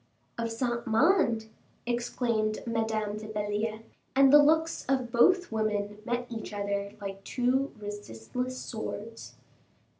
[0.35, 1.45] "Of Saint Mande?"
[1.85, 3.81] exclaimed Madame de Belliere;
[4.15, 9.35] and the looks of both women met each other like two resistless swords.